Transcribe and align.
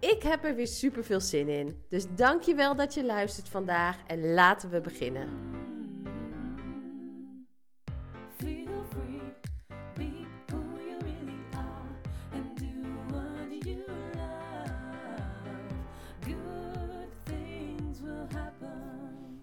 Ik 0.00 0.22
heb 0.22 0.44
er 0.44 0.54
weer 0.54 0.66
super 0.66 1.04
veel 1.04 1.20
zin 1.20 1.48
in. 1.48 1.82
Dus 1.88 2.04
dankjewel 2.14 2.76
dat 2.76 2.94
je 2.94 3.04
luistert 3.04 3.48
vandaag 3.48 3.96
en 4.06 4.32
laten 4.34 4.70
we 4.70 4.80
beginnen. 4.80 5.28
Feel 8.36 8.84
free, 8.90 9.20
be 9.94 10.26
who 10.46 10.58
you 10.86 10.98
really 11.00 11.40
are, 11.52 11.88
and 12.32 12.58
do 12.58 12.66
what 13.08 13.64
you 13.64 13.84
love. 14.14 14.70
Good 16.20 17.08
things 17.24 18.00
will 18.00 18.26
happen. 18.34 19.42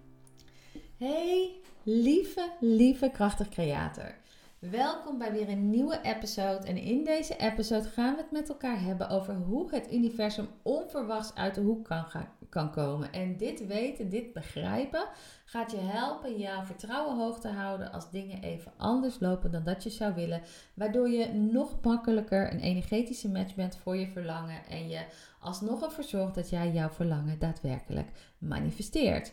Hey, 0.98 1.60
lieve, 1.82 2.50
lieve 2.60 3.10
krachtig 3.10 3.48
creator. 3.48 4.22
Welkom 4.70 5.18
bij 5.18 5.32
weer 5.32 5.48
een 5.48 5.70
nieuwe 5.70 6.00
episode. 6.02 6.66
En 6.66 6.76
in 6.76 7.04
deze 7.04 7.36
episode 7.36 7.88
gaan 7.88 8.14
we 8.14 8.20
het 8.20 8.30
met 8.30 8.48
elkaar 8.48 8.80
hebben 8.80 9.08
over 9.08 9.34
hoe 9.34 9.70
het 9.70 9.92
universum 9.92 10.48
onverwachts 10.62 11.34
uit 11.34 11.54
de 11.54 11.60
hoek 11.60 11.84
kan, 11.84 12.06
kan 12.48 12.70
komen. 12.70 13.12
En 13.12 13.36
dit 13.36 13.66
weten, 13.66 14.08
dit 14.08 14.32
begrijpen, 14.32 15.08
gaat 15.44 15.70
je 15.70 15.76
helpen 15.76 16.38
jouw 16.38 16.62
vertrouwen 16.62 17.16
hoog 17.16 17.40
te 17.40 17.48
houden 17.48 17.92
als 17.92 18.10
dingen 18.10 18.42
even 18.42 18.72
anders 18.76 19.20
lopen 19.20 19.50
dan 19.50 19.64
dat 19.64 19.82
je 19.82 19.90
zou 19.90 20.14
willen. 20.14 20.42
Waardoor 20.74 21.08
je 21.08 21.32
nog 21.32 21.78
makkelijker 21.82 22.52
een 22.52 22.60
energetische 22.60 23.30
match 23.30 23.54
bent 23.54 23.76
voor 23.76 23.96
je 23.96 24.08
verlangen. 24.08 24.66
En 24.68 24.88
je 24.88 25.04
alsnog 25.40 25.82
ervoor 25.82 26.04
zorgt 26.04 26.34
dat 26.34 26.50
jij 26.50 26.70
jouw 26.70 26.90
verlangen 26.90 27.38
daadwerkelijk 27.38 28.08
manifesteert. 28.38 29.32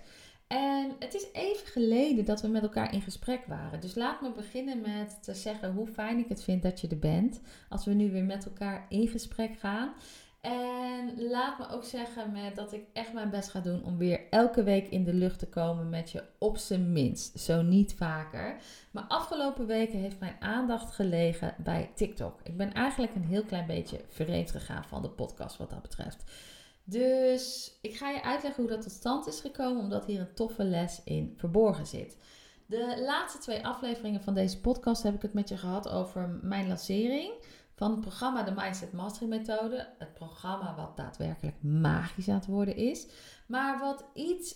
En 0.52 0.96
het 1.00 1.14
is 1.14 1.28
even 1.34 1.68
geleden 1.68 2.26
dat 2.26 2.42
we 2.42 2.48
met 2.48 2.62
elkaar 2.62 2.94
in 2.94 3.02
gesprek 3.02 3.46
waren. 3.48 3.82
Dus 3.82 3.96
laat 3.96 4.22
me 4.22 4.32
beginnen 4.32 4.82
met 4.82 5.24
te 5.24 5.34
zeggen 5.34 5.74
hoe 5.74 5.88
fijn 5.88 6.18
ik 6.18 6.30
het 6.30 6.44
vind 6.44 6.62
dat 6.62 6.82
je 6.82 6.88
er 6.88 7.00
bent. 7.00 7.42
Als 7.70 7.86
we 7.86 7.94
nu 7.94 8.12
weer 8.12 8.24
met 8.24 8.46
elkaar 8.46 8.86
in 8.90 9.08
gesprek 9.08 9.60
gaan. 9.60 9.94
En 10.42 11.30
laat 11.30 11.60
me 11.60 11.70
ook 11.70 11.84
zeggen 11.84 12.32
met 12.32 12.56
dat 12.56 12.74
ik 12.74 12.84
echt 12.94 13.14
mijn 13.14 13.30
best 13.30 13.50
ga 13.50 13.60
doen 13.60 13.84
om 13.84 13.98
weer 13.98 14.22
elke 14.30 14.64
week 14.64 14.88
in 14.88 15.04
de 15.04 15.14
lucht 15.14 15.40
te 15.40 15.48
komen 15.48 15.90
met 15.90 16.12
je 16.12 16.24
op 16.38 16.58
zijn 16.58 16.92
minst. 16.92 17.40
Zo 17.40 17.62
niet 17.62 17.94
vaker. 17.94 18.56
Maar 18.92 19.04
afgelopen 19.08 19.66
weken 19.66 20.00
heeft 20.00 20.20
mijn 20.20 20.36
aandacht 20.40 20.92
gelegen 20.92 21.56
bij 21.58 21.92
TikTok. 21.96 22.40
Ik 22.44 22.58
ben 22.58 22.74
eigenlijk 22.74 23.16
een 23.16 23.26
heel 23.26 23.44
klein 23.44 23.68
beetje 23.68 24.02
vreemd 24.08 24.52
gegaan 24.52 24.86
van 24.86 25.02
de 25.02 25.10
podcast 25.10 25.58
wat 25.58 25.70
dat 25.70 25.82
betreft. 25.82 26.24
Dus 26.84 27.74
ik 27.82 27.96
ga 27.96 28.10
je 28.10 28.24
uitleggen 28.24 28.64
hoe 28.64 28.72
dat 28.72 28.82
tot 28.82 28.92
stand 28.92 29.28
is 29.28 29.40
gekomen, 29.40 29.84
omdat 29.84 30.06
hier 30.06 30.20
een 30.20 30.34
toffe 30.34 30.64
les 30.64 31.02
in 31.04 31.34
verborgen 31.38 31.88
zit. 31.88 32.18
De 32.66 33.02
laatste 33.06 33.40
twee 33.40 33.66
afleveringen 33.66 34.22
van 34.22 34.34
deze 34.34 34.62
podcast 34.62 35.04
heb 35.04 35.14
ik 35.14 35.22
het 35.22 35.34
met 35.34 35.50
je 35.50 35.58
gehad 35.58 35.90
over 35.90 36.40
mijn 36.42 36.68
lancering 36.68 37.34
van 37.76 37.92
het 37.92 38.02
programma 38.02 38.44
de 38.44 38.52
Mindset 38.52 38.94
Mastery 38.94 39.30
Methode. 39.30 39.88
Het 39.98 40.14
programma 40.14 40.76
wat 40.76 40.98
daadwerkelijk 40.98 41.64
magisch 41.64 42.28
aan 42.28 42.36
het 42.36 42.46
worden 42.46 42.76
is, 42.76 43.08
maar 43.48 43.80
wat 43.80 44.06
iets 44.14 44.56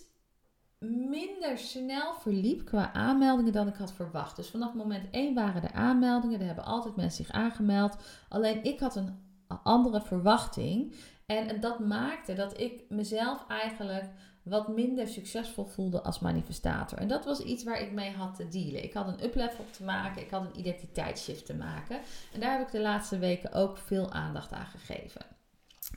minder 0.78 1.58
snel 1.58 2.14
verliep 2.14 2.64
qua 2.64 2.92
aanmeldingen 2.92 3.52
dan 3.52 3.68
ik 3.68 3.74
had 3.74 3.92
verwacht. 3.92 4.36
Dus 4.36 4.50
vanaf 4.50 4.74
moment 4.74 5.10
1 5.10 5.34
waren 5.34 5.62
er 5.62 5.72
aanmeldingen, 5.72 6.40
er 6.40 6.46
hebben 6.46 6.64
altijd 6.64 6.96
mensen 6.96 7.24
zich 7.24 7.34
aangemeld. 7.34 7.96
Alleen 8.28 8.64
ik 8.64 8.80
had 8.80 8.96
een 8.96 9.24
andere 9.62 10.00
verwachting. 10.00 10.94
En 11.26 11.60
dat 11.60 11.78
maakte 11.78 12.34
dat 12.34 12.60
ik 12.60 12.82
mezelf 12.88 13.44
eigenlijk 13.48 14.04
wat 14.42 14.68
minder 14.68 15.08
succesvol 15.08 15.64
voelde 15.64 16.02
als 16.02 16.18
manifestator. 16.18 16.98
En 16.98 17.08
dat 17.08 17.24
was 17.24 17.40
iets 17.40 17.64
waar 17.64 17.80
ik 17.80 17.92
mee 17.92 18.10
had 18.10 18.34
te 18.34 18.48
dealen. 18.48 18.84
Ik 18.84 18.92
had 18.92 19.08
een 19.08 19.24
uplevel 19.24 19.64
te 19.70 19.84
maken, 19.84 20.22
ik 20.22 20.30
had 20.30 20.44
een 20.44 20.58
identiteitsshift 20.58 21.46
te 21.46 21.54
maken. 21.54 22.00
En 22.32 22.40
daar 22.40 22.58
heb 22.58 22.66
ik 22.66 22.72
de 22.72 22.80
laatste 22.80 23.18
weken 23.18 23.52
ook 23.52 23.78
veel 23.78 24.12
aandacht 24.12 24.52
aan 24.52 24.66
gegeven. 24.66 25.20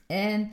En 0.07 0.51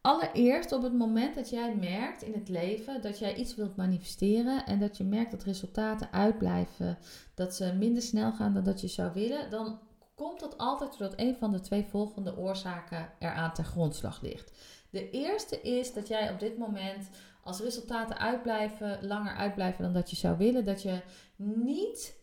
allereerst 0.00 0.72
op 0.72 0.82
het 0.82 0.92
moment 0.92 1.34
dat 1.34 1.50
jij 1.50 1.74
merkt 1.74 2.22
in 2.22 2.32
het 2.32 2.48
leven 2.48 3.02
dat 3.02 3.18
jij 3.18 3.34
iets 3.34 3.54
wilt 3.54 3.76
manifesteren 3.76 4.66
en 4.66 4.78
dat 4.78 4.96
je 4.96 5.04
merkt 5.04 5.30
dat 5.30 5.44
resultaten 5.44 6.12
uitblijven, 6.12 6.98
dat 7.34 7.54
ze 7.54 7.72
minder 7.72 8.02
snel 8.02 8.32
gaan 8.32 8.54
dan 8.54 8.64
dat 8.64 8.80
je 8.80 8.88
zou 8.88 9.12
willen, 9.12 9.50
dan 9.50 9.78
komt 10.14 10.40
dat 10.40 10.58
altijd 10.58 10.98
doordat 10.98 11.20
een 11.20 11.36
van 11.36 11.52
de 11.52 11.60
twee 11.60 11.84
volgende 11.84 12.36
oorzaken 12.36 13.12
eraan 13.18 13.52
ten 13.52 13.64
grondslag 13.64 14.22
ligt. 14.22 14.52
De 14.90 15.10
eerste 15.10 15.60
is 15.60 15.92
dat 15.92 16.08
jij 16.08 16.30
op 16.30 16.38
dit 16.38 16.58
moment, 16.58 17.10
als 17.44 17.60
resultaten 17.60 18.18
uitblijven, 18.18 19.06
langer 19.06 19.34
uitblijven 19.34 19.82
dan 19.82 19.92
dat 19.92 20.10
je 20.10 20.16
zou 20.16 20.36
willen, 20.36 20.64
dat 20.64 20.82
je 20.82 21.00
niet 21.36 22.20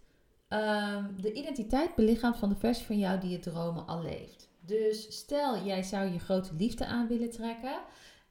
um, 0.49 1.21
de 1.21 1.33
identiteit 1.33 1.95
belichaamt 1.95 2.37
van 2.37 2.49
de 2.49 2.55
versie 2.55 2.85
van 2.85 2.97
jou 2.97 3.19
die 3.19 3.29
je 3.29 3.39
dromen 3.39 3.87
al 3.87 4.01
leeft. 4.01 4.49
Dus 4.59 5.17
stel, 5.17 5.63
jij 5.63 5.83
zou 5.83 6.11
je 6.11 6.19
grote 6.19 6.55
liefde 6.55 6.85
aan 6.85 7.07
willen 7.07 7.31
trekken 7.31 7.79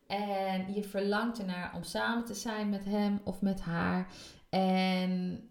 en 0.06 0.74
je 0.74 0.82
verlangt 0.84 1.38
ernaar 1.38 1.72
om 1.74 1.82
samen 1.82 2.24
te 2.24 2.34
zijn 2.34 2.68
met 2.68 2.84
hem 2.84 3.20
of 3.24 3.40
met 3.40 3.60
haar. 3.60 4.12
En 4.48 5.42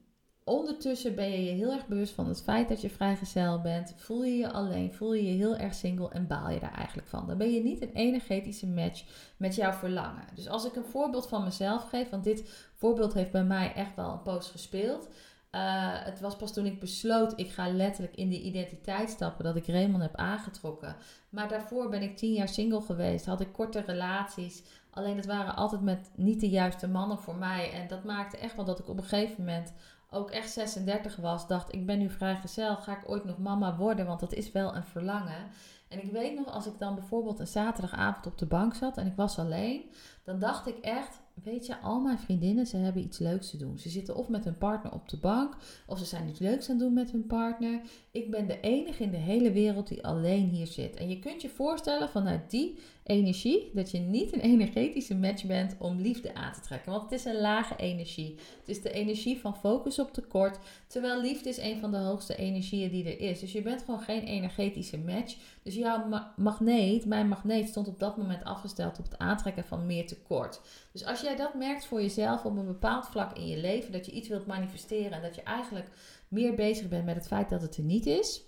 ondertussen 0.48 1.16
ben 1.16 1.32
je 1.32 1.44
je 1.44 1.52
heel 1.52 1.72
erg 1.72 1.88
bewust 1.88 2.14
van 2.14 2.28
het 2.28 2.42
feit 2.42 2.70
dat 2.70 2.82
je 2.82 2.90
vrijgezel 2.90 3.62
bent. 3.62 3.94
Voel 3.98 4.24
je 4.24 4.38
je 4.38 4.52
alleen, 4.52 4.94
voel 4.94 5.14
je 5.14 5.24
je 5.24 5.38
heel 5.38 5.56
erg 5.56 5.74
single 5.74 6.10
en 6.10 6.28
baal 6.28 6.50
je 6.50 6.60
daar 6.60 6.74
eigenlijk 6.74 7.08
van. 7.08 7.28
Dan 7.28 7.38
ben 7.38 7.54
je 7.54 7.64
niet 7.64 7.82
een 7.82 7.94
energetische 7.94 8.68
match 8.68 9.04
met 9.38 9.56
jouw 9.56 9.72
verlangen. 9.72 10.24
Dus 10.36 10.48
als 10.48 10.66
ik 10.66 10.76
een 10.76 10.86
voorbeeld 10.86 11.28
van 11.28 11.44
mezelf 11.44 11.90
geef, 11.90 12.10
want 12.10 12.24
dit 12.24 12.70
voorbeeld 12.74 13.14
heeft 13.14 13.32
bij 13.32 13.44
mij 13.44 13.74
echt 13.74 13.96
wel 13.96 14.12
een 14.12 14.22
poos 14.22 14.50
gespeeld. 14.50 15.08
Uh, 15.52 15.62
het 16.06 16.20
was 16.20 16.36
pas 16.36 16.54
toen 16.54 16.66
ik 16.66 16.80
besloot, 16.80 17.40
ik 17.40 17.50
ga 17.50 17.70
letterlijk 17.70 18.16
in 18.16 18.30
die 18.30 18.42
identiteit 18.42 19.10
stappen, 19.10 19.44
dat 19.44 19.56
ik 19.56 19.68
Raymond 19.68 20.02
heb 20.02 20.16
aangetrokken. 20.16 20.96
Maar 21.30 21.50
daarvoor 21.50 21.90
ben 21.90 22.02
ik 22.02 22.18
tien 22.18 22.34
jaar 22.34 22.48
single 22.48 22.82
geweest, 22.82 23.26
had 23.26 23.42
ik 23.42 23.54
korte 23.54 23.84
relaties. 23.86 24.64
Alleen 24.90 25.16
het 25.16 25.26
waren 25.26 25.56
altijd 25.56 25.82
met 25.82 26.12
niet 26.16 26.40
de 26.40 26.50
juiste 26.50 26.88
mannen 26.88 27.20
voor 27.20 27.36
mij. 27.36 27.72
En 27.72 27.88
dat 27.88 28.04
maakte 28.04 28.38
echt 28.38 28.56
wel 28.56 28.66
dat 28.66 28.80
ik 28.80 28.90
op 28.90 28.98
een 28.98 29.04
gegeven 29.04 29.46
moment 29.46 29.74
ook 30.10 30.32
echt 30.32 30.52
36 30.52 31.16
was, 31.16 31.48
dacht 31.48 31.74
ik 31.74 31.86
ben 31.86 32.00
nu 32.00 32.10
vrijgezel, 32.10 32.76
ga 32.76 32.98
ik 32.98 33.10
ooit 33.10 33.26
nog 33.26 33.38
mama 33.38 33.76
worden? 33.76 34.06
Want 34.06 34.20
dat 34.20 34.34
is 34.34 34.52
wel 34.52 34.76
een 34.76 34.84
verlangen. 34.84 35.48
En 35.88 36.04
ik 36.04 36.12
weet 36.12 36.36
nog, 36.36 36.54
als 36.54 36.66
ik 36.66 36.80
dan 36.80 36.96
bijvoorbeeld 36.96 37.40
een 37.40 37.48
zaterdagavond 37.48 38.26
op 38.26 38.38
de 38.38 38.46
bank 38.46 38.76
zat 38.76 38.98
en 38.98 39.08
ik 39.08 39.16
was 39.16 39.40
alleen, 39.40 39.84
dan 40.24 40.40
dacht 40.40 40.68
ik 40.68 40.78
echt, 40.78 41.20
weet 41.44 41.66
je, 41.66 41.80
al 41.80 42.00
mijn 42.00 42.20
vriendinnen, 42.20 42.66
ze 42.66 42.78
hebben 42.78 43.04
iets 43.04 43.18
leuks 43.18 43.50
te 43.50 43.58
doen. 43.58 43.78
Ze 43.78 43.90
zitten 43.90 44.16
of 44.16 44.28
met 44.28 44.44
hun 44.44 44.58
partner 44.58 44.92
op 44.94 45.10
de 45.10 45.18
bank, 45.18 45.56
of 45.86 45.98
ze 46.00 46.06
zijn 46.06 46.28
iets 46.28 46.40
leuks 46.40 46.70
aan 46.70 46.76
het 46.76 46.86
doen 46.86 46.94
met 46.94 47.12
hun 47.12 47.26
partner. 47.26 47.82
Ik 48.12 48.32
ben 48.32 48.48
de 48.48 48.60
enige 48.60 49.04
in 49.04 49.12
de 49.12 49.18
hele 49.18 49.52
wereld 49.52 49.88
die 49.88 50.06
alleen 50.06 50.50
hier 50.50 50.68
zit. 50.68 50.96
En 50.96 51.10
je 51.10 51.20
kunt 51.20 51.42
je 51.42 51.50
voorstellen 51.50 52.10
vanuit 52.10 52.50
die 52.50 52.80
energie 53.08 53.72
dat 53.74 53.92
je 53.92 54.00
niet 54.00 54.34
een 54.34 54.40
energetische 54.40 55.16
match 55.16 55.46
bent 55.46 55.76
om 55.80 56.02
liefde 56.02 56.34
aan 56.34 56.54
te 56.54 56.62
trekken. 56.62 56.92
Want 56.92 57.04
het 57.04 57.12
is 57.12 57.26
een 57.26 57.42
lage 57.42 57.76
energie. 57.76 58.36
Het 58.60 58.68
is 58.68 58.82
de 58.82 58.92
energie 58.92 59.40
van 59.40 59.58
focus 59.58 60.00
op 60.00 60.14
tekort. 60.14 60.60
Terwijl 60.88 61.22
liefde 61.22 61.50
is 61.50 61.58
een 61.58 61.80
van 61.80 61.92
de 61.92 61.98
hoogste 61.98 62.36
energieën 62.36 62.90
die 62.90 63.06
er 63.06 63.20
is. 63.20 63.40
Dus 63.40 63.52
je 63.52 63.62
bent 63.62 63.84
gewoon 63.84 64.00
geen 64.00 64.24
energetische 64.24 64.98
match. 64.98 65.36
Dus 65.64 65.76
jouw 65.76 66.26
magneet, 66.36 67.06
mijn 67.06 67.28
magneet, 67.28 67.70
stond 67.70 67.88
op 67.88 68.00
dat 68.00 68.18
moment 68.18 68.44
afgesteld 68.44 69.00
op 69.00 69.06
het 69.06 69.18
aantrekken 69.18 69.64
van 69.64 69.86
meer 69.86 70.08
tekort. 70.08 70.62
Dus 70.92 71.06
als 71.06 71.22
jij 71.22 71.36
dat 71.36 71.54
merkt 71.54 71.86
voor 71.86 72.02
jezelf 72.02 72.46
op 72.46 72.58
een 72.58 72.66
bepaald 72.66 73.06
vlak 73.06 73.38
in 73.38 73.48
je 73.48 73.58
leven, 73.58 73.92
dat 73.92 74.06
je 74.06 74.12
iets 74.12 74.28
wilt 74.28 74.46
manifesteren 74.46 75.12
en 75.12 75.22
dat 75.22 75.36
je 75.36 75.44
eigenlijk 75.44 75.90
meer 76.28 76.56
bezig 76.56 76.88
bent 76.88 77.06
met 77.06 77.16
het 77.16 77.28
feit 77.28 77.50
dat 77.50 77.62
het 77.62 77.78
er 77.78 77.84
niet 77.84 78.06
is, 78.06 78.46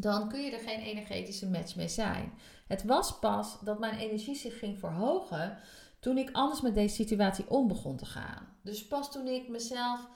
dan 0.00 0.28
kun 0.28 0.40
je 0.40 0.50
er 0.50 0.68
geen 0.68 0.80
energetische 0.80 1.50
match 1.50 1.76
mee 1.76 1.88
zijn. 1.88 2.32
Het 2.66 2.84
was 2.84 3.18
pas 3.18 3.58
dat 3.60 3.78
mijn 3.78 3.98
energie 3.98 4.36
zich 4.36 4.58
ging 4.58 4.78
verhogen 4.78 5.58
toen 5.98 6.18
ik 6.18 6.28
anders 6.32 6.60
met 6.60 6.74
deze 6.74 6.94
situatie 6.94 7.50
om 7.50 7.68
begon 7.68 7.96
te 7.96 8.06
gaan. 8.06 8.48
Dus 8.62 8.86
pas 8.86 9.12
toen 9.12 9.26
ik 9.26 9.48
mezelf 9.48 10.08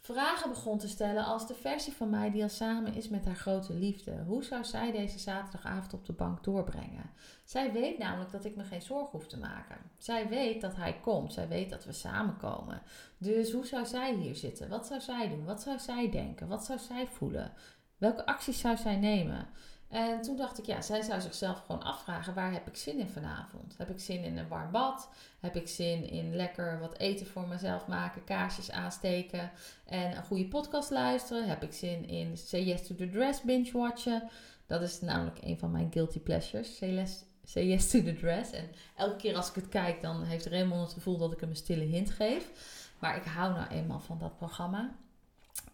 vragen 0.00 0.48
begon 0.50 0.78
te 0.78 0.88
stellen 0.88 1.24
als 1.24 1.46
de 1.46 1.54
versie 1.54 1.92
van 1.92 2.10
mij 2.10 2.30
die 2.30 2.42
al 2.42 2.48
samen 2.48 2.94
is 2.94 3.08
met 3.08 3.24
haar 3.24 3.36
grote 3.36 3.74
liefde. 3.74 4.24
Hoe 4.26 4.44
zou 4.44 4.64
zij 4.64 4.92
deze 4.92 5.18
zaterdagavond 5.18 5.94
op 5.94 6.06
de 6.06 6.12
bank 6.12 6.44
doorbrengen? 6.44 7.10
Zij 7.44 7.72
weet 7.72 7.98
namelijk 7.98 8.30
dat 8.30 8.44
ik 8.44 8.56
me 8.56 8.64
geen 8.64 8.82
zorgen 8.82 9.10
hoef 9.10 9.26
te 9.26 9.38
maken. 9.38 9.76
Zij 9.98 10.28
weet 10.28 10.60
dat 10.60 10.76
hij 10.76 11.00
komt. 11.00 11.32
Zij 11.32 11.48
weet 11.48 11.70
dat 11.70 11.84
we 11.84 11.92
samenkomen. 11.92 12.82
Dus 13.18 13.52
hoe 13.52 13.66
zou 13.66 13.86
zij 13.86 14.14
hier 14.14 14.36
zitten? 14.36 14.68
Wat 14.68 14.86
zou 14.86 15.00
zij 15.00 15.28
doen? 15.28 15.44
Wat 15.44 15.62
zou 15.62 15.78
zij 15.78 16.10
denken? 16.10 16.48
Wat 16.48 16.64
zou 16.64 16.78
zij 16.78 17.06
voelen? 17.06 17.52
Welke 17.98 18.26
acties 18.26 18.60
zou 18.60 18.76
zij 18.76 18.96
nemen? 18.96 19.48
En 19.88 20.22
toen 20.22 20.36
dacht 20.36 20.58
ik, 20.58 20.64
ja, 20.64 20.80
zij 20.80 21.02
zou 21.02 21.20
zichzelf 21.20 21.62
gewoon 21.66 21.82
afvragen: 21.82 22.34
waar 22.34 22.52
heb 22.52 22.66
ik 22.66 22.76
zin 22.76 22.98
in 22.98 23.08
vanavond? 23.08 23.74
Heb 23.78 23.90
ik 23.90 24.00
zin 24.00 24.24
in 24.24 24.38
een 24.38 24.48
warm 24.48 24.70
bad? 24.70 25.08
Heb 25.40 25.56
ik 25.56 25.68
zin 25.68 26.10
in 26.10 26.36
lekker 26.36 26.80
wat 26.80 26.98
eten 26.98 27.26
voor 27.26 27.48
mezelf 27.48 27.86
maken, 27.86 28.24
kaarsjes 28.24 28.70
aansteken 28.70 29.50
en 29.84 30.16
een 30.16 30.24
goede 30.24 30.48
podcast 30.48 30.90
luisteren? 30.90 31.48
Heb 31.48 31.62
ik 31.62 31.72
zin 31.72 32.08
in 32.08 32.36
Say 32.36 32.62
Yes 32.62 32.86
to 32.86 32.94
the 32.94 33.10
Dress 33.10 33.42
binge 33.42 33.70
watchen? 33.72 34.28
Dat 34.66 34.82
is 34.82 35.00
namelijk 35.00 35.38
een 35.42 35.58
van 35.58 35.70
mijn 35.70 35.92
guilty 35.92 36.20
pleasures. 36.20 36.76
Say 36.76 37.06
say 37.44 37.66
yes 37.66 37.90
to 37.90 38.02
the 38.02 38.14
Dress. 38.14 38.50
En 38.50 38.70
elke 38.96 39.16
keer 39.16 39.36
als 39.36 39.48
ik 39.48 39.54
het 39.54 39.68
kijk, 39.68 40.02
dan 40.02 40.22
heeft 40.22 40.46
Raymond 40.46 40.82
het 40.82 40.92
gevoel 40.92 41.18
dat 41.18 41.32
ik 41.32 41.40
hem 41.40 41.50
een 41.50 41.56
stille 41.56 41.84
hint 41.84 42.10
geef. 42.10 42.50
Maar 42.98 43.16
ik 43.16 43.24
hou 43.24 43.52
nou 43.52 43.68
eenmaal 43.68 44.00
van 44.00 44.18
dat 44.18 44.36
programma. 44.36 44.96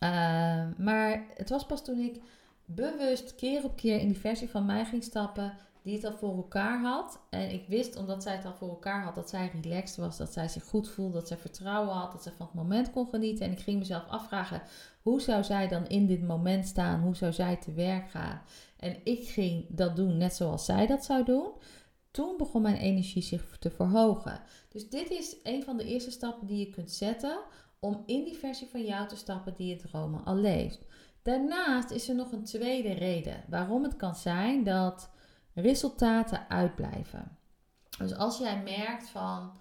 Uh, 0.01 0.09
maar 0.77 1.25
het 1.35 1.49
was 1.49 1.67
pas 1.67 1.85
toen 1.85 1.99
ik 1.99 2.21
bewust 2.65 3.35
keer 3.35 3.65
op 3.65 3.77
keer 3.77 4.01
in 4.01 4.09
die 4.09 4.19
versie 4.19 4.51
van 4.51 4.67
mij 4.67 4.85
ging 4.85 5.03
stappen 5.03 5.53
die 5.85 5.95
het 5.95 6.05
al 6.05 6.17
voor 6.17 6.37
elkaar 6.37 6.83
had. 6.83 7.21
En 7.31 7.53
ik 7.53 7.69
wist, 7.69 7.97
omdat 7.97 8.23
zij 8.23 8.37
het 8.37 8.45
al 8.45 8.55
voor 8.55 8.69
elkaar 8.69 9.03
had, 9.03 9.15
dat 9.15 9.29
zij 9.29 9.51
relaxed 9.63 9.97
was, 9.97 10.17
dat 10.17 10.33
zij 10.33 10.49
zich 10.49 10.65
goed 10.65 10.89
voelde, 10.89 11.13
dat 11.13 11.29
zij 11.29 11.37
vertrouwen 11.37 11.95
had, 11.95 12.13
dat 12.13 12.23
zij 12.23 12.33
van 12.33 12.47
het 12.47 12.55
moment 12.55 12.91
kon 12.91 13.07
genieten. 13.07 13.47
En 13.47 13.53
ik 13.53 13.59
ging 13.59 13.79
mezelf 13.79 14.09
afvragen, 14.09 14.63
hoe 15.03 15.21
zou 15.21 15.45
zij 15.45 15.69
dan 15.69 15.87
in 15.87 16.07
dit 16.07 16.23
moment 16.23 16.67
staan? 16.67 17.01
Hoe 17.01 17.17
zou 17.17 17.33
zij 17.33 17.57
te 17.57 17.73
werk 17.73 18.11
gaan? 18.11 18.43
En 18.77 18.97
ik 19.05 19.29
ging 19.29 19.67
dat 19.69 19.97
doen 19.97 20.17
net 20.17 20.35
zoals 20.35 20.65
zij 20.65 20.87
dat 20.87 21.05
zou 21.05 21.25
doen. 21.25 21.51
Toen 22.11 22.37
begon 22.37 22.63
mijn 22.63 22.77
energie 22.77 23.23
zich 23.23 23.57
te 23.59 23.71
verhogen. 23.71 24.41
Dus 24.69 24.89
dit 24.89 25.11
is 25.11 25.37
een 25.43 25.63
van 25.63 25.77
de 25.77 25.85
eerste 25.85 26.11
stappen 26.11 26.47
die 26.47 26.59
je 26.59 26.71
kunt 26.71 26.91
zetten 26.91 27.39
om 27.85 28.03
in 28.07 28.25
die 28.25 28.37
versie 28.37 28.69
van 28.69 28.85
jou 28.85 29.09
te 29.09 29.17
stappen 29.17 29.55
die 29.57 29.69
je 29.69 29.77
dromen 29.77 30.25
al 30.25 30.37
leeft. 30.37 30.85
Daarnaast 31.23 31.91
is 31.91 32.09
er 32.09 32.15
nog 32.15 32.33
een 32.33 32.45
tweede 32.45 32.93
reden 32.93 33.45
waarom 33.49 33.83
het 33.83 33.97
kan 33.97 34.15
zijn 34.15 34.65
dat 34.65 35.11
resultaten 35.55 36.49
uitblijven. 36.49 37.39
Dus 37.99 38.15
als 38.15 38.39
jij 38.39 38.63
merkt 38.63 39.09
van 39.09 39.53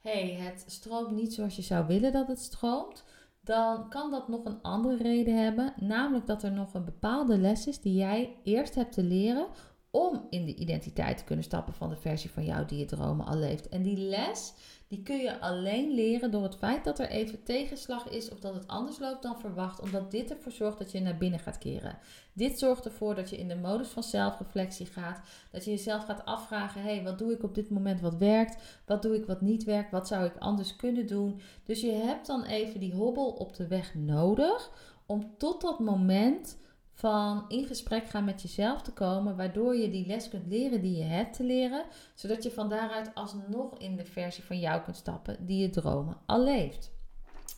hey, 0.00 0.34
het 0.34 0.64
stroomt 0.66 1.10
niet 1.10 1.34
zoals 1.34 1.56
je 1.56 1.62
zou 1.62 1.86
willen 1.86 2.12
dat 2.12 2.28
het 2.28 2.38
stroomt, 2.38 3.04
dan 3.40 3.88
kan 3.88 4.10
dat 4.10 4.28
nog 4.28 4.44
een 4.44 4.62
andere 4.62 4.96
reden 4.96 5.42
hebben, 5.42 5.74
namelijk 5.76 6.26
dat 6.26 6.42
er 6.42 6.52
nog 6.52 6.74
een 6.74 6.84
bepaalde 6.84 7.38
les 7.38 7.66
is 7.66 7.80
die 7.80 7.94
jij 7.94 8.36
eerst 8.42 8.74
hebt 8.74 8.92
te 8.92 9.02
leren 9.02 9.46
om 9.94 10.26
in 10.30 10.44
de 10.44 10.54
identiteit 10.54 11.18
te 11.18 11.24
kunnen 11.24 11.44
stappen 11.44 11.74
van 11.74 11.88
de 11.88 11.96
versie 11.96 12.30
van 12.30 12.44
jou 12.44 12.66
die 12.66 12.78
je 12.78 12.84
dromen 12.84 13.26
al 13.26 13.36
leeft. 13.36 13.68
En 13.68 13.82
die 13.82 13.96
les, 13.96 14.52
die 14.88 15.02
kun 15.02 15.18
je 15.18 15.40
alleen 15.40 15.94
leren 15.94 16.30
door 16.30 16.42
het 16.42 16.56
feit 16.56 16.84
dat 16.84 16.98
er 16.98 17.08
even 17.08 17.42
tegenslag 17.42 18.08
is 18.08 18.30
of 18.30 18.40
dat 18.40 18.54
het 18.54 18.66
anders 18.66 18.98
loopt 18.98 19.22
dan 19.22 19.40
verwacht, 19.40 19.80
omdat 19.80 20.10
dit 20.10 20.30
ervoor 20.30 20.52
zorgt 20.52 20.78
dat 20.78 20.92
je 20.92 21.00
naar 21.00 21.16
binnen 21.16 21.40
gaat 21.40 21.58
keren. 21.58 21.98
Dit 22.32 22.58
zorgt 22.58 22.84
ervoor 22.84 23.14
dat 23.14 23.30
je 23.30 23.36
in 23.36 23.48
de 23.48 23.56
modus 23.56 23.88
van 23.88 24.02
zelfreflectie 24.02 24.86
gaat, 24.86 25.20
dat 25.50 25.64
je 25.64 25.70
jezelf 25.70 26.04
gaat 26.04 26.24
afvragen, 26.24 26.82
hé, 26.82 26.94
hey, 26.94 27.02
wat 27.02 27.18
doe 27.18 27.32
ik 27.32 27.42
op 27.42 27.54
dit 27.54 27.70
moment 27.70 28.00
wat 28.00 28.16
werkt, 28.16 28.62
wat 28.86 29.02
doe 29.02 29.14
ik 29.14 29.26
wat 29.26 29.40
niet 29.40 29.64
werkt, 29.64 29.90
wat 29.90 30.08
zou 30.08 30.24
ik 30.24 30.36
anders 30.38 30.76
kunnen 30.76 31.06
doen. 31.06 31.40
Dus 31.64 31.80
je 31.80 31.92
hebt 31.92 32.26
dan 32.26 32.44
even 32.44 32.80
die 32.80 32.94
hobbel 32.94 33.30
op 33.30 33.56
de 33.56 33.66
weg 33.66 33.94
nodig 33.94 34.70
om 35.06 35.34
tot 35.38 35.60
dat 35.60 35.78
moment 35.78 36.56
van 36.94 37.44
in 37.48 37.66
gesprek 37.66 38.08
gaan 38.08 38.24
met 38.24 38.42
jezelf 38.42 38.82
te 38.82 38.92
komen, 38.92 39.36
waardoor 39.36 39.76
je 39.76 39.90
die 39.90 40.06
les 40.06 40.28
kunt 40.28 40.46
leren 40.46 40.80
die 40.80 40.96
je 40.96 41.04
hebt 41.04 41.36
te 41.36 41.44
leren, 41.44 41.84
zodat 42.14 42.42
je 42.42 42.50
van 42.50 42.68
daaruit 42.68 43.14
alsnog 43.14 43.78
in 43.78 43.96
de 43.96 44.04
versie 44.04 44.44
van 44.44 44.58
jou 44.58 44.82
kunt 44.82 44.96
stappen 44.96 45.46
die 45.46 45.60
je 45.60 45.70
dromen 45.70 46.16
al 46.26 46.42
leeft. 46.42 46.92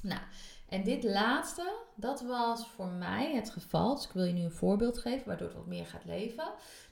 Nou, 0.03 0.21
en 0.69 0.85
dit 0.85 1.05
laatste, 1.05 1.73
dat 1.95 2.21
was 2.21 2.67
voor 2.67 2.87
mij 2.87 3.35
het 3.35 3.51
geval. 3.51 3.95
Dus 3.95 4.05
ik 4.05 4.13
wil 4.13 4.25
je 4.25 4.33
nu 4.33 4.43
een 4.43 4.51
voorbeeld 4.51 4.99
geven, 4.99 5.27
waardoor 5.27 5.47
het 5.47 5.57
wat 5.57 5.67
meer 5.67 5.87
gaat 5.87 6.05
leven. 6.05 6.45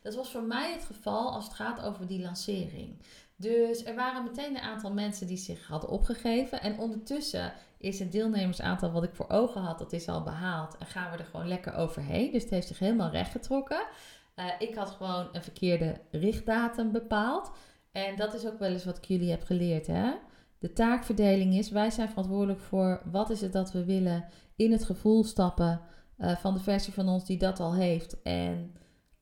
Dat 0.02 0.14
was 0.14 0.30
voor 0.30 0.42
mij 0.42 0.72
het 0.72 0.84
geval 0.84 1.32
als 1.32 1.44
het 1.44 1.54
gaat 1.54 1.82
over 1.82 2.06
die 2.06 2.20
lancering. 2.20 2.98
Dus 3.36 3.84
er 3.84 3.94
waren 3.94 4.24
meteen 4.24 4.56
een 4.56 4.62
aantal 4.62 4.92
mensen 4.92 5.26
die 5.26 5.36
zich 5.36 5.66
hadden 5.66 5.90
opgegeven. 5.90 6.60
En 6.60 6.78
ondertussen 6.78 7.52
is 7.78 7.98
het 7.98 8.12
deelnemersaantal 8.12 8.92
wat 8.92 9.04
ik 9.04 9.14
voor 9.14 9.28
ogen 9.28 9.60
had, 9.60 9.78
dat 9.78 9.92
is 9.92 10.08
al 10.08 10.22
behaald. 10.22 10.76
En 10.78 10.86
gaan 10.86 11.10
we 11.10 11.18
er 11.18 11.24
gewoon 11.24 11.48
lekker 11.48 11.74
overheen. 11.74 12.32
Dus 12.32 12.42
het 12.42 12.50
heeft 12.50 12.66
zich 12.66 12.78
helemaal 12.78 13.10
rechtgetrokken. 13.10 13.86
Uh, 14.36 14.44
ik 14.58 14.74
had 14.74 14.90
gewoon 14.90 15.28
een 15.32 15.42
verkeerde 15.42 16.00
richtdatum 16.10 16.92
bepaald. 16.92 17.50
En 17.92 18.16
dat 18.16 18.34
is 18.34 18.46
ook 18.46 18.58
wel 18.58 18.70
eens 18.70 18.84
wat 18.84 18.96
ik 18.96 19.04
jullie 19.04 19.30
heb 19.30 19.42
geleerd. 19.42 19.86
Hè? 19.86 20.12
De 20.58 20.72
taakverdeling 20.72 21.54
is, 21.54 21.70
wij 21.70 21.90
zijn 21.90 22.08
verantwoordelijk 22.08 22.60
voor 22.60 23.02
wat 23.10 23.30
is 23.30 23.40
het 23.40 23.52
dat 23.52 23.72
we 23.72 23.84
willen 23.84 24.24
in 24.56 24.72
het 24.72 24.84
gevoel 24.84 25.24
stappen 25.24 25.80
uh, 26.18 26.36
van 26.36 26.54
de 26.54 26.60
versie 26.60 26.92
van 26.92 27.08
ons 27.08 27.24
die 27.24 27.38
dat 27.38 27.60
al 27.60 27.74
heeft. 27.74 28.22
En 28.22 28.76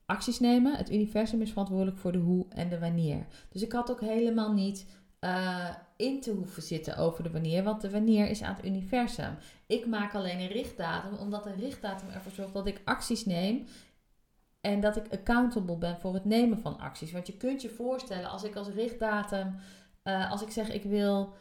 acties 0.07 0.41
nemen. 0.41 0.77
Het 0.77 0.93
universum 0.93 1.41
is 1.41 1.51
verantwoordelijk 1.51 1.99
voor 1.99 2.13
de 2.13 2.19
hoe 2.19 2.47
en 2.49 2.69
de 2.69 2.79
wanneer. 2.79 3.27
Dus 3.49 3.63
ik 3.63 3.73
had 3.73 3.91
ook 3.91 4.01
helemaal 4.01 4.53
niet 4.53 4.87
uh, 5.21 5.69
in 5.97 6.21
te 6.21 6.31
hoeven 6.31 6.63
zitten 6.63 6.97
over 6.97 7.23
de 7.23 7.31
wanneer, 7.31 7.63
want 7.63 7.81
de 7.81 7.91
wanneer 7.91 8.29
is 8.29 8.43
aan 8.43 8.55
het 8.55 8.65
universum. 8.65 9.37
Ik 9.67 9.87
maak 9.87 10.15
alleen 10.15 10.41
een 10.41 10.49
richtdatum, 10.49 11.15
omdat 11.15 11.47
een 11.47 11.57
richtdatum 11.57 12.09
ervoor 12.09 12.33
zorgt 12.33 12.55
dat 12.55 12.67
ik 12.67 12.81
acties 12.85 13.25
neem 13.25 13.67
en 14.61 14.81
dat 14.81 14.97
ik 14.97 15.13
accountable 15.13 15.77
ben 15.77 15.99
voor 16.01 16.15
het 16.15 16.25
nemen 16.25 16.59
van 16.59 16.79
acties. 16.79 17.13
Want 17.13 17.27
je 17.27 17.37
kunt 17.37 17.63
je 17.63 17.69
voorstellen, 17.69 18.31
als 18.31 18.43
ik 18.43 18.57
als 18.57 18.69
richtdatum, 18.69 19.55
uh, 20.05 20.31
als 20.31 20.43
ik 20.43 20.51
zeg 20.51 20.73
ik 20.73 20.83
wil 20.83 21.35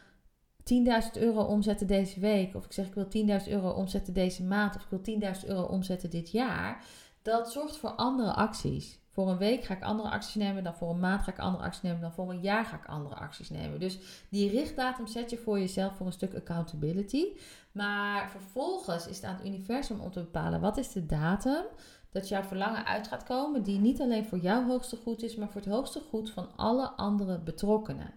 10.000 0.63 1.21
euro 1.21 1.43
omzetten 1.43 1.87
deze 1.87 2.19
week, 2.19 2.55
of 2.55 2.65
ik 2.65 2.73
zeg 2.73 2.85
ik 2.85 2.93
wil 2.93 3.07
10.000 3.41 3.47
euro 3.47 3.69
omzetten 3.69 4.13
deze 4.13 4.43
maand, 4.43 4.75
of 4.75 4.81
ik 4.81 4.89
wil 4.89 5.19
10.000 5.41 5.47
euro 5.47 5.63
omzetten 5.63 6.09
dit 6.09 6.31
jaar, 6.31 6.85
dat 7.21 7.51
zorgt 7.51 7.77
voor 7.77 7.89
andere 7.89 8.33
acties. 8.33 8.99
Voor 9.09 9.29
een 9.29 9.37
week 9.37 9.63
ga 9.63 9.73
ik 9.73 9.83
andere 9.83 10.09
acties 10.09 10.35
nemen, 10.35 10.63
dan 10.63 10.75
voor 10.75 10.89
een 10.89 10.99
maand 10.99 11.21
ga 11.21 11.31
ik 11.31 11.39
andere 11.39 11.63
acties 11.63 11.81
nemen, 11.81 12.01
dan 12.01 12.13
voor 12.13 12.29
een 12.29 12.41
jaar 12.41 12.65
ga 12.65 12.75
ik 12.75 12.85
andere 12.85 13.15
acties 13.15 13.49
nemen. 13.49 13.79
Dus 13.79 13.97
die 14.29 14.49
richtdatum 14.49 15.07
zet 15.07 15.29
je 15.29 15.37
voor 15.37 15.59
jezelf 15.59 15.95
voor 15.95 16.05
een 16.05 16.11
stuk 16.11 16.35
accountability. 16.35 17.25
Maar 17.71 18.29
vervolgens 18.29 19.07
is 19.07 19.15
het 19.15 19.25
aan 19.25 19.35
het 19.35 19.45
universum 19.45 19.99
om 19.99 20.11
te 20.11 20.19
bepalen 20.19 20.61
wat 20.61 20.77
is 20.77 20.91
de 20.91 21.05
datum 21.05 21.63
dat 22.11 22.27
jouw 22.27 22.43
verlangen 22.43 22.85
uit 22.85 23.07
gaat 23.07 23.23
komen, 23.23 23.63
die 23.63 23.79
niet 23.79 24.01
alleen 24.01 24.25
voor 24.25 24.37
jouw 24.37 24.65
hoogste 24.65 24.97
goed 24.97 25.23
is, 25.23 25.35
maar 25.35 25.49
voor 25.49 25.61
het 25.61 25.69
hoogste 25.69 26.01
goed 26.09 26.31
van 26.31 26.55
alle 26.55 26.87
andere 26.89 27.39
betrokkenen. 27.39 28.13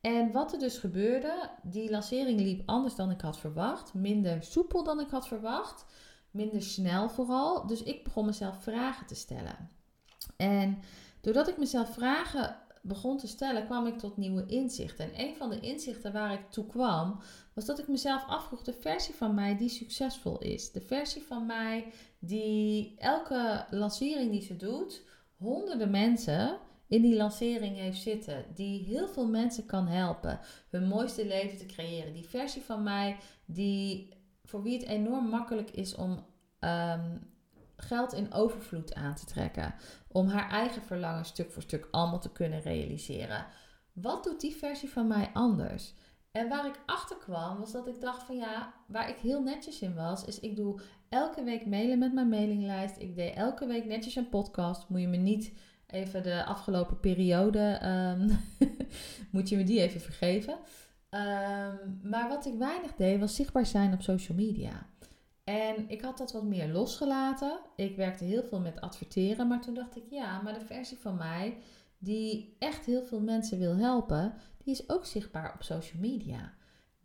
En 0.00 0.32
wat 0.32 0.52
er 0.52 0.58
dus 0.58 0.78
gebeurde, 0.78 1.50
die 1.62 1.90
lancering 1.90 2.40
liep 2.40 2.62
anders 2.66 2.94
dan 2.94 3.10
ik 3.10 3.20
had 3.20 3.38
verwacht, 3.38 3.94
minder 3.94 4.42
soepel 4.42 4.84
dan 4.84 5.00
ik 5.00 5.10
had 5.10 5.28
verwacht, 5.28 5.84
minder 6.34 6.62
snel 6.62 7.08
vooral. 7.08 7.66
Dus 7.66 7.82
ik 7.82 8.04
begon 8.04 8.26
mezelf 8.26 8.62
vragen 8.62 9.06
te 9.06 9.14
stellen. 9.14 9.70
En 10.36 10.78
doordat 11.20 11.48
ik 11.48 11.58
mezelf 11.58 11.94
vragen 11.94 12.56
begon 12.82 13.18
te 13.18 13.26
stellen, 13.26 13.64
kwam 13.64 13.86
ik 13.86 13.98
tot 13.98 14.16
nieuwe 14.16 14.46
inzichten. 14.46 15.14
En 15.14 15.20
een 15.20 15.36
van 15.36 15.50
de 15.50 15.60
inzichten 15.60 16.12
waar 16.12 16.32
ik 16.32 16.50
toe 16.50 16.66
kwam, 16.66 17.20
was 17.54 17.64
dat 17.64 17.78
ik 17.78 17.88
mezelf 17.88 18.24
afvroeg 18.26 18.62
de 18.62 18.72
versie 18.72 19.14
van 19.14 19.34
mij 19.34 19.56
die 19.56 19.68
succesvol 19.68 20.38
is. 20.38 20.72
De 20.72 20.80
versie 20.80 21.22
van 21.22 21.46
mij 21.46 21.92
die 22.18 22.94
elke 22.98 23.66
lancering 23.70 24.30
die 24.30 24.42
ze 24.42 24.56
doet, 24.56 25.02
honderden 25.36 25.90
mensen 25.90 26.58
in 26.88 27.02
die 27.02 27.16
lancering 27.16 27.76
heeft 27.76 28.02
zitten. 28.02 28.44
Die 28.54 28.84
heel 28.84 29.08
veel 29.08 29.26
mensen 29.26 29.66
kan 29.66 29.86
helpen 29.86 30.40
hun 30.70 30.88
mooiste 30.88 31.26
leven 31.26 31.58
te 31.58 31.66
creëren. 31.66 32.12
Die 32.12 32.28
versie 32.28 32.62
van 32.62 32.82
mij 32.82 33.16
die 33.44 34.22
voor 34.44 34.62
wie 34.62 34.78
het 34.78 34.86
enorm 34.86 35.28
makkelijk 35.28 35.70
is 35.70 35.94
om 35.94 36.26
um, 36.60 37.32
geld 37.76 38.12
in 38.12 38.32
overvloed 38.32 38.94
aan 38.94 39.14
te 39.14 39.24
trekken. 39.24 39.74
Om 40.08 40.28
haar 40.28 40.50
eigen 40.50 40.82
verlangen 40.82 41.24
stuk 41.24 41.52
voor 41.52 41.62
stuk 41.62 41.88
allemaal 41.90 42.20
te 42.20 42.32
kunnen 42.32 42.60
realiseren. 42.60 43.46
Wat 43.92 44.24
doet 44.24 44.40
die 44.40 44.56
versie 44.56 44.90
van 44.90 45.06
mij 45.06 45.30
anders? 45.32 45.94
En 46.32 46.48
waar 46.48 46.66
ik 46.66 46.80
achter 46.86 47.16
kwam, 47.16 47.58
was 47.58 47.72
dat 47.72 47.86
ik 47.86 48.00
dacht 48.00 48.22
van 48.22 48.36
ja, 48.36 48.74
waar 48.86 49.08
ik 49.08 49.16
heel 49.16 49.42
netjes 49.42 49.80
in 49.80 49.94
was, 49.94 50.24
is 50.24 50.40
ik 50.40 50.56
doe 50.56 50.80
elke 51.08 51.44
week 51.44 51.66
mailen 51.66 51.98
met 51.98 52.12
mijn 52.12 52.28
mailinglijst. 52.28 52.98
Ik 52.98 53.16
deed 53.16 53.34
elke 53.34 53.66
week 53.66 53.84
netjes 53.84 54.16
een 54.16 54.28
podcast. 54.28 54.88
Moet 54.88 55.00
je 55.00 55.08
me 55.08 55.16
niet 55.16 55.52
even 55.86 56.22
de 56.22 56.44
afgelopen 56.44 57.00
periode, 57.00 57.80
um, 57.84 58.38
moet 59.32 59.48
je 59.48 59.56
me 59.56 59.64
die 59.64 59.80
even 59.80 60.00
vergeven. 60.00 60.58
Um, 61.14 62.00
maar 62.02 62.28
wat 62.28 62.46
ik 62.46 62.54
weinig 62.54 62.94
deed, 62.94 63.20
was 63.20 63.34
zichtbaar 63.34 63.66
zijn 63.66 63.92
op 63.92 64.02
social 64.02 64.36
media. 64.36 64.86
En 65.44 65.88
ik 65.88 66.00
had 66.00 66.18
dat 66.18 66.32
wat 66.32 66.44
meer 66.44 66.68
losgelaten. 66.68 67.58
Ik 67.76 67.96
werkte 67.96 68.24
heel 68.24 68.42
veel 68.42 68.60
met 68.60 68.80
adverteren, 68.80 69.48
maar 69.48 69.60
toen 69.60 69.74
dacht 69.74 69.96
ik, 69.96 70.04
ja, 70.10 70.42
maar 70.42 70.54
de 70.54 70.64
versie 70.64 70.98
van 70.98 71.16
mij 71.16 71.56
die 71.98 72.56
echt 72.58 72.84
heel 72.84 73.02
veel 73.02 73.20
mensen 73.20 73.58
wil 73.58 73.76
helpen, 73.76 74.34
die 74.64 74.74
is 74.74 74.88
ook 74.88 75.06
zichtbaar 75.06 75.54
op 75.54 75.62
social 75.62 76.00
media. 76.00 76.54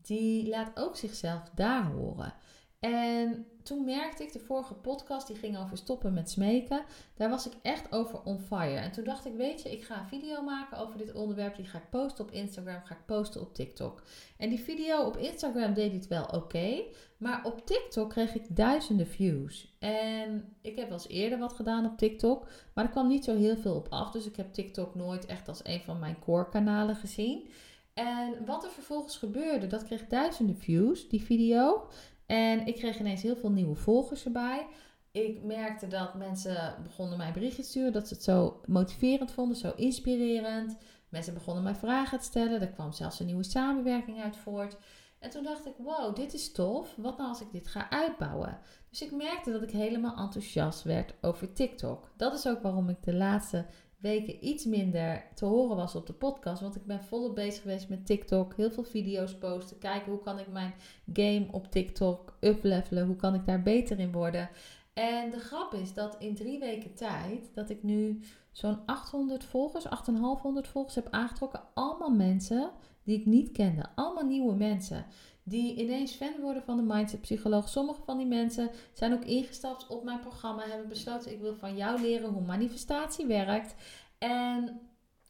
Die 0.02 0.50
laat 0.50 0.72
ook 0.74 0.96
zichzelf 0.96 1.50
daar 1.56 1.86
horen. 1.86 2.34
En 2.80 3.46
toen 3.64 3.86
merkte 3.86 4.24
ik, 4.24 4.32
de 4.34 4.40
vorige 4.40 4.74
podcast 4.74 5.28
die 5.28 5.36
ging 5.36 5.58
over 5.58 5.78
stoppen 5.78 6.14
met 6.14 6.30
smeken. 6.30 6.84
Daar 7.16 7.30
was 7.30 7.48
ik 7.48 7.54
echt 7.62 7.92
over 7.92 8.24
on 8.24 8.40
fire. 8.40 8.80
En 8.80 8.92
toen 8.92 9.04
dacht 9.04 9.26
ik, 9.26 9.34
weet 9.34 9.62
je, 9.62 9.72
ik 9.72 9.84
ga 9.84 10.00
een 10.00 10.08
video 10.08 10.42
maken 10.42 10.78
over 10.78 10.98
dit 10.98 11.14
onderwerp. 11.14 11.56
Die 11.56 11.66
ga 11.66 11.78
ik 11.78 11.90
posten 11.90 12.26
op 12.26 12.32
Instagram, 12.32 12.82
ga 12.84 12.96
ik 12.96 13.06
posten 13.06 13.42
op 13.42 13.54
TikTok. 13.54 14.04
En 14.38 14.50
die 14.50 14.60
video 14.60 15.04
op 15.04 15.18
Instagram 15.18 15.74
deed 15.74 15.94
het 15.94 16.08
wel 16.08 16.26
oké. 16.26 16.84
maar 17.18 17.46
op 17.46 17.66
TikTok 17.66 18.10
kreeg 18.10 18.36
ik 18.36 18.56
duizenden 18.56 19.08
views. 19.08 19.76
En 19.80 20.56
ik 20.62 20.76
heb 20.76 20.90
wel 20.90 20.98
eens 20.98 21.08
eerder 21.08 21.40
wat 21.40 21.54
gedaan 21.54 21.86
op 21.86 21.98
TikTok. 21.98 22.48
Maar 22.74 22.86
er 22.86 22.92
kwam 22.92 23.08
niet 23.08 23.24
zo 23.24 23.36
heel 23.36 23.58
veel 23.58 23.76
op 23.76 23.88
af. 23.90 24.12
Dus 24.12 24.26
ik 24.26 24.36
heb 24.36 24.54
TikTok 24.54 24.96
nooit 24.96 25.26
echt 25.26 25.48
als 25.48 25.60
een 25.64 25.82
van 25.82 26.00
mijn 26.00 26.20
core 26.20 26.50
kanalen 26.50 26.96
gezien. 26.96 27.50
En 27.94 28.46
wat 28.46 28.64
er 28.64 28.70
vervolgens 28.70 29.18
gebeurde, 29.18 29.68
dat 29.68 29.84
kreeg 29.84 30.08
duizenden 30.08 30.58
views, 30.58 31.10
die 31.10 31.24
video. 31.24 31.88
En 32.30 32.66
ik 32.66 32.76
kreeg 32.76 33.00
ineens 33.00 33.22
heel 33.22 33.36
veel 33.36 33.52
nieuwe 33.52 33.76
volgers 33.76 34.26
erbij. 34.26 34.68
Ik 35.12 35.44
merkte 35.44 35.88
dat 35.88 36.14
mensen 36.14 36.76
begonnen 36.84 37.18
mij 37.18 37.32
berichtjes 37.32 37.66
te 37.66 37.72
sturen, 37.72 37.94
dat 37.94 38.08
ze 38.08 38.14
het 38.14 38.24
zo 38.24 38.62
motiverend 38.66 39.32
vonden, 39.32 39.58
zo 39.58 39.72
inspirerend. 39.76 40.78
Mensen 41.10 41.34
begonnen 41.34 41.64
mij 41.64 41.76
vragen 41.76 42.18
te 42.18 42.24
stellen. 42.24 42.62
Er 42.62 42.70
kwam 42.70 42.92
zelfs 42.92 43.20
een 43.20 43.26
nieuwe 43.26 43.44
samenwerking 43.44 44.22
uit 44.22 44.38
voort. 44.38 44.78
En 45.20 45.30
toen 45.30 45.44
dacht 45.44 45.66
ik, 45.66 45.74
wow, 45.78 46.16
dit 46.16 46.34
is 46.34 46.52
tof. 46.52 46.96
Wat 46.98 47.18
nou 47.18 47.30
als 47.30 47.42
ik 47.42 47.52
dit 47.52 47.68
ga 47.68 47.90
uitbouwen? 47.90 48.60
Dus 48.90 49.02
ik 49.02 49.12
merkte 49.12 49.52
dat 49.52 49.62
ik 49.62 49.72
helemaal 49.72 50.18
enthousiast 50.18 50.84
werd 50.84 51.14
over 51.22 51.54
TikTok. 51.54 52.12
Dat 52.18 52.34
is 52.34 52.48
ook 52.48 52.62
waarom 52.62 52.90
ik 52.90 53.04
de 53.04 53.14
laatste 53.14 53.66
weken 54.00 54.46
iets 54.46 54.66
minder 54.66 55.24
te 55.36 55.46
horen 55.46 55.76
was 55.76 55.96
op 55.96 56.08
de 56.08 56.14
podcast. 56.14 56.62
Want 56.62 56.76
ik 56.76 56.86
ben 56.86 57.04
volop 57.04 57.36
bezig 57.36 57.62
geweest 57.62 57.90
met 57.90 58.06
TikTok. 58.06 58.54
Heel 58.56 58.72
veel 58.72 58.84
video's 58.84 59.36
posten. 59.36 59.78
Kijken 59.78 60.12
hoe 60.12 60.22
kan 60.22 60.40
ik 60.40 60.48
mijn 60.48 60.74
game 61.14 61.48
op 61.52 61.72
TikTok 61.72 62.38
uplevelen. 62.42 63.06
Hoe 63.06 63.16
kan 63.16 63.34
ik 63.34 63.46
daar 63.46 63.62
beter 63.62 64.00
in 64.00 64.12
worden. 64.12 64.50
En 64.94 65.30
de 65.30 65.40
grap 65.40 65.74
is 65.74 65.94
dat 65.94 66.16
in 66.20 66.36
drie 66.36 66.60
weken 66.60 66.96
tijd, 66.96 67.52
dat 67.54 67.70
ik 67.70 67.84
nu 67.84 68.24
zo'n 68.52 68.86
800 68.86 69.44
volgers, 69.44 69.88
8,500 69.88 70.68
volgers 70.68 70.96
heb 70.96 71.08
aangetrokken. 71.10 71.62
Allemaal 71.74 72.10
mensen 72.10 72.72
die 73.04 73.20
ik 73.20 73.26
niet 73.26 73.52
kende. 73.52 73.86
Allemaal 73.96 74.26
nieuwe 74.26 74.56
mensen. 74.56 75.06
Die 75.44 75.76
ineens 75.76 76.12
fan 76.12 76.42
worden 76.42 76.64
van 76.64 76.78
de 76.78 76.84
Mindset 76.84 77.22
Psycholoog. 77.22 77.70
Sommige 77.70 78.02
van 78.06 78.18
die 78.18 78.28
mensen 78.28 78.70
zijn 78.94 79.14
ook 79.14 79.26
ingestapt 79.26 79.88
op 79.88 80.04
mijn 80.04 80.20
programma. 80.20 80.68
Hebben 80.68 80.88
besloten, 80.88 81.32
ik 81.32 81.40
wil 81.40 81.56
van 81.56 81.76
jou 81.76 82.02
leren 82.02 82.30
hoe 82.30 82.46
manifestatie 82.46 83.26
werkt. 83.26 83.76
En 84.18 84.80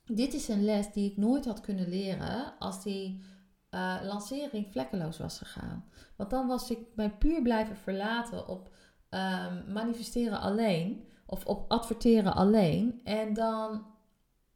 dit 0.06 0.34
is 0.34 0.48
een 0.48 0.64
les 0.64 0.92
die 0.92 1.12
ik 1.12 1.18
nooit 1.18 1.46
had 1.46 1.62
kunnen 1.62 1.90
leren 1.90 2.54
als 2.60 2.84
die 2.84 3.22
eh, 3.70 3.96
lancering 4.04 4.68
vlekkeloos 4.72 5.18
was 5.18 5.38
gegaan. 5.38 5.86
Want 6.16 6.30
dan 6.30 6.48
was 6.48 6.72
ik 6.72 6.80
mij 6.96 7.10
puur 7.10 7.42
blijven 7.42 7.76
verlaten 7.76 8.48
op 8.48 8.70
ehm, 9.10 9.72
manifesteren 9.72 10.40
alleen. 10.40 11.08
Of 11.26 11.46
op 11.46 11.72
adverteren 11.72 12.34
alleen. 12.34 13.02
En 13.04 13.34
dan 13.34 13.86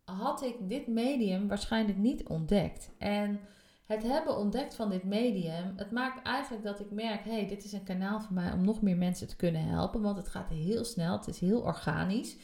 had 0.04 0.42
ik 0.42 0.56
dit 0.70 0.88
medium 0.88 1.48
waarschijnlijk 1.48 1.98
niet 1.98 2.28
ontdekt. 2.28 2.90
En 2.98 3.40
het 3.86 4.04
hebben 4.04 4.38
ontdekt 4.38 4.76
van 4.76 4.90
dit 4.90 5.04
medium, 5.04 5.74
het 5.76 5.92
maakt 5.92 6.26
eigenlijk 6.26 6.64
dat 6.64 6.80
ik 6.80 6.92
merk, 6.92 7.26
hey, 7.26 7.48
dit 7.48 7.64
is 7.64 7.74
een 7.74 7.84
kanaal 7.84 8.22
voor 8.22 8.34
mij 8.34 8.52
om 8.52 8.66
nog 8.66 8.82
meer 8.82 8.98
mensen 8.98 9.28
te 9.28 9.36
kunnen 9.36 9.68
helpen, 9.68 10.02
want 10.02 10.18
het 10.18 10.30
gaat 10.30 10.50
heel 10.50 10.86
snel, 10.86 11.18
het 11.18 11.28
is 11.28 11.40
heel 11.40 11.60
organisch. 11.60 12.38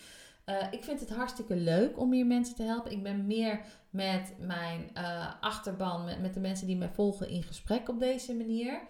Uh, 0.46 0.56
ik 0.72 0.84
vind 0.84 1.00
het 1.00 1.10
hartstikke 1.10 1.56
leuk 1.56 2.00
om 2.00 2.10
meer 2.10 2.26
mensen 2.26 2.56
te 2.56 2.64
helpen. 2.64 2.92
Ik 2.92 3.04
ben 3.04 3.28
meer 3.28 3.62
met 3.90 4.34
mijn 4.40 4.90
uh, 4.98 5.34
achterban, 5.42 6.06
met, 6.06 6.22
met 6.22 6.34
de 6.34 6.40
mensen 6.40 6.68
die 6.68 6.78
mij 6.78 6.90
volgen 6.90 7.30
in 7.30 7.44
gesprek 7.44 7.90
op 7.90 8.00
deze 8.00 8.36
manier. 8.36 8.82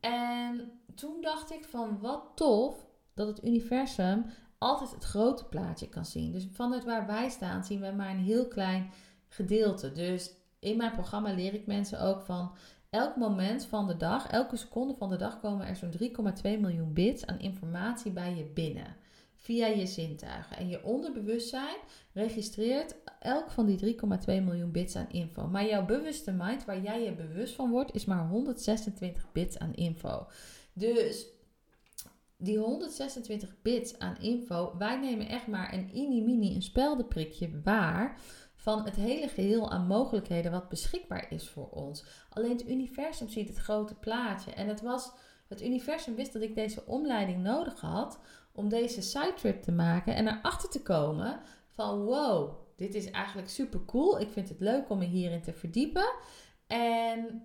En 0.00 0.70
toen 0.94 1.20
dacht 1.20 1.52
ik 1.52 1.64
van 1.64 1.98
wat 2.00 2.32
tof 2.34 2.86
dat 3.14 3.26
het 3.26 3.44
universum 3.44 4.24
altijd 4.58 4.90
het 4.90 5.04
grote 5.04 5.44
plaatje 5.44 5.88
kan 5.88 6.04
zien. 6.04 6.32
Dus 6.32 6.48
vanuit 6.52 6.84
waar 6.84 7.06
wij 7.06 7.28
staan 7.28 7.64
zien 7.64 7.80
we 7.80 7.90
maar 7.90 8.10
een 8.10 8.24
heel 8.24 8.48
klein 8.48 8.90
gedeelte. 9.28 9.92
Dus 9.92 10.30
in 10.58 10.76
mijn 10.76 10.92
programma 10.92 11.32
leer 11.32 11.54
ik 11.54 11.66
mensen 11.66 12.00
ook 12.00 12.20
van 12.20 12.56
elk 12.90 13.16
moment 13.16 13.64
van 13.64 13.86
de 13.86 13.96
dag, 13.96 14.26
elke 14.26 14.56
seconde 14.56 14.94
van 14.94 15.08
de 15.08 15.16
dag 15.16 15.40
komen 15.40 15.66
er 15.66 15.76
zo'n 15.76 15.92
3,2 16.02 16.60
miljoen 16.60 16.92
bits 16.92 17.26
aan 17.26 17.38
informatie 17.38 18.12
bij 18.12 18.34
je 18.34 18.44
binnen. 18.44 18.96
Via 19.36 19.66
je 19.66 19.86
zintuigen. 19.86 20.56
En 20.56 20.68
je 20.68 20.84
onderbewustzijn 20.84 21.76
registreert 22.12 22.96
elk 23.20 23.50
van 23.50 23.66
die 23.66 23.96
3,2 23.96 24.24
miljoen 24.26 24.70
bits 24.70 24.96
aan 24.96 25.10
info. 25.10 25.46
Maar 25.46 25.66
jouw 25.66 25.84
bewuste 25.84 26.32
mind, 26.32 26.64
waar 26.64 26.82
jij 26.82 27.04
je 27.04 27.14
bewust 27.14 27.54
van 27.54 27.70
wordt, 27.70 27.94
is 27.94 28.04
maar 28.04 28.28
126 28.28 29.32
bits 29.32 29.58
aan 29.58 29.74
info. 29.74 30.26
Dus 30.74 31.26
die 32.36 32.58
126 32.58 33.62
bits 33.62 33.98
aan 33.98 34.16
info, 34.20 34.76
wij 34.78 34.96
nemen 34.96 35.28
echt 35.28 35.46
maar 35.46 35.72
een 35.72 35.90
mini-mini, 35.92 36.54
een 36.54 36.62
speldenprikje 36.62 37.60
waar 37.64 38.20
van 38.54 38.84
het 38.84 38.96
hele 38.96 39.28
geheel 39.28 39.70
aan 39.70 39.86
mogelijkheden 39.86 40.52
wat 40.52 40.68
beschikbaar 40.68 41.32
is 41.32 41.48
voor 41.48 41.68
ons. 41.68 42.04
Alleen 42.30 42.50
het 42.50 42.68
universum 42.68 43.28
ziet 43.28 43.48
het 43.48 43.58
grote 43.58 43.94
plaatje. 43.94 44.50
En 44.50 44.68
het 44.68 44.80
was, 44.80 45.12
het 45.48 45.62
universum 45.62 46.14
wist 46.14 46.32
dat 46.32 46.42
ik 46.42 46.54
deze 46.54 46.86
omleiding 46.86 47.42
nodig 47.42 47.80
had 47.80 48.18
om 48.52 48.68
deze 48.68 49.02
sidetrip 49.02 49.62
te 49.62 49.72
maken 49.72 50.14
en 50.14 50.28
erachter 50.28 50.70
te 50.70 50.82
komen 50.82 51.40
van 51.68 52.04
wow, 52.04 52.54
dit 52.76 52.94
is 52.94 53.10
eigenlijk 53.10 53.48
super 53.48 53.84
cool. 53.84 54.20
Ik 54.20 54.30
vind 54.30 54.48
het 54.48 54.60
leuk 54.60 54.90
om 54.90 54.98
me 54.98 55.04
hierin 55.04 55.42
te 55.42 55.52
verdiepen. 55.52 56.14
En 56.66 57.42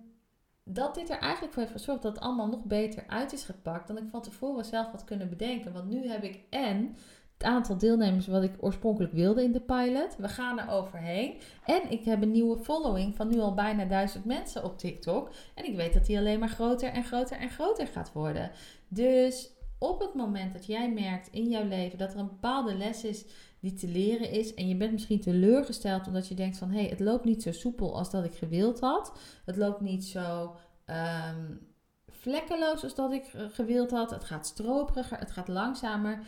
dat 0.72 0.94
dit 0.94 1.10
er 1.10 1.18
eigenlijk 1.18 1.52
voor 1.52 1.62
heeft 1.62 1.74
gezorgd 1.74 2.02
dat 2.02 2.14
het 2.14 2.24
allemaal 2.24 2.48
nog 2.48 2.64
beter 2.64 3.04
uit 3.06 3.32
is 3.32 3.44
gepakt 3.44 3.86
dan 3.86 3.96
ik 3.96 4.04
van 4.10 4.22
tevoren 4.22 4.64
zelf 4.64 4.90
had 4.90 5.04
kunnen 5.04 5.28
bedenken. 5.28 5.72
Want 5.72 5.88
nu 5.88 6.08
heb 6.08 6.22
ik 6.22 6.44
en 6.50 6.96
het 7.32 7.48
aantal 7.48 7.78
deelnemers 7.78 8.26
wat 8.26 8.42
ik 8.42 8.52
oorspronkelijk 8.58 9.12
wilde 9.12 9.42
in 9.42 9.52
de 9.52 9.60
pilot. 9.60 10.16
We 10.16 10.28
gaan 10.28 10.58
er 10.58 10.70
overheen. 10.70 11.34
En 11.64 11.90
ik 11.90 12.04
heb 12.04 12.22
een 12.22 12.30
nieuwe 12.30 12.58
following 12.58 13.16
van 13.16 13.28
nu 13.28 13.38
al 13.38 13.54
bijna 13.54 13.84
duizend 13.84 14.24
mensen 14.24 14.64
op 14.64 14.78
TikTok. 14.78 15.30
En 15.54 15.64
ik 15.64 15.76
weet 15.76 15.92
dat 15.92 16.06
die 16.06 16.18
alleen 16.18 16.38
maar 16.38 16.48
groter 16.48 16.88
en 16.88 17.04
groter 17.04 17.36
en 17.36 17.50
groter 17.50 17.86
gaat 17.86 18.12
worden. 18.12 18.50
Dus 18.88 19.50
op 19.80 20.00
het 20.00 20.14
moment 20.14 20.52
dat 20.52 20.66
jij 20.66 20.92
merkt 20.92 21.28
in 21.30 21.48
jouw 21.48 21.64
leven 21.64 21.98
dat 21.98 22.12
er 22.12 22.18
een 22.18 22.28
bepaalde 22.28 22.74
les 22.74 23.04
is 23.04 23.24
die 23.60 23.72
te 23.72 23.88
leren 23.88 24.30
is. 24.30 24.54
En 24.54 24.68
je 24.68 24.76
bent 24.76 24.92
misschien 24.92 25.20
teleurgesteld 25.20 26.06
omdat 26.06 26.28
je 26.28 26.34
denkt 26.34 26.58
van 26.58 26.70
hé, 26.70 26.80
hey, 26.80 26.88
het 26.88 27.00
loopt 27.00 27.24
niet 27.24 27.42
zo 27.42 27.52
soepel 27.52 27.96
als 27.96 28.10
dat 28.10 28.24
ik 28.24 28.34
gewild 28.34 28.80
had. 28.80 29.12
Het 29.44 29.56
loopt 29.56 29.80
niet 29.80 30.04
zo 30.04 30.56
um, 30.86 31.68
vlekkeloos 32.08 32.82
als 32.82 32.94
dat 32.94 33.12
ik 33.12 33.24
gewild 33.52 33.90
had. 33.90 34.10
Het 34.10 34.24
gaat 34.24 34.46
stroperiger, 34.46 35.18
het 35.18 35.30
gaat 35.30 35.48
langzamer. 35.48 36.26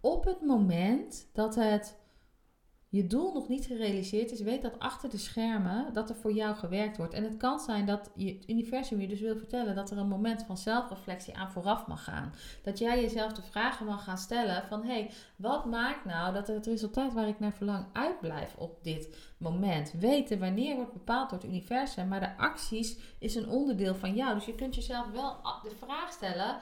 Op 0.00 0.24
het 0.24 0.40
moment 0.40 1.28
dat 1.32 1.54
het 1.54 1.96
je 2.90 3.06
doel 3.06 3.32
nog 3.32 3.48
niet 3.48 3.66
gerealiseerd 3.66 4.30
is, 4.30 4.40
weet 4.40 4.62
dat 4.62 4.78
achter 4.78 5.10
de 5.10 5.18
schermen 5.18 5.92
dat 5.92 6.08
er 6.08 6.16
voor 6.16 6.32
jou 6.32 6.56
gewerkt 6.56 6.96
wordt. 6.96 7.14
En 7.14 7.24
het 7.24 7.36
kan 7.36 7.60
zijn 7.60 7.86
dat 7.86 8.10
je, 8.14 8.32
het 8.32 8.48
universum 8.48 9.00
je 9.00 9.08
dus 9.08 9.20
wil 9.20 9.36
vertellen 9.36 9.74
dat 9.74 9.90
er 9.90 9.98
een 9.98 10.08
moment 10.08 10.44
van 10.46 10.56
zelfreflectie 10.56 11.36
aan 11.36 11.50
vooraf 11.50 11.86
mag 11.86 12.04
gaan. 12.04 12.32
Dat 12.62 12.78
jij 12.78 13.00
jezelf 13.00 13.32
de 13.32 13.42
vragen 13.42 13.86
mag 13.86 14.04
gaan 14.04 14.18
stellen 14.18 14.62
van 14.68 14.82
hé, 14.82 14.92
hey, 14.92 15.10
wat 15.36 15.64
maakt 15.64 16.04
nou 16.04 16.34
dat 16.34 16.46
het 16.46 16.66
resultaat 16.66 17.12
waar 17.12 17.28
ik 17.28 17.40
naar 17.40 17.52
verlang 17.52 17.86
uitblijft 17.92 18.56
op 18.56 18.84
dit 18.84 19.16
moment? 19.38 19.92
Weten 19.92 20.38
wanneer 20.38 20.76
wordt 20.76 20.92
bepaald 20.92 21.30
door 21.30 21.38
het 21.38 21.48
universum, 21.48 22.08
maar 22.08 22.20
de 22.20 22.36
acties 22.36 22.98
is 23.18 23.34
een 23.34 23.48
onderdeel 23.48 23.94
van 23.94 24.14
jou. 24.14 24.34
Dus 24.34 24.46
je 24.46 24.54
kunt 24.54 24.74
jezelf 24.74 25.10
wel 25.10 25.36
de 25.62 25.76
vraag 25.78 26.12
stellen 26.12 26.58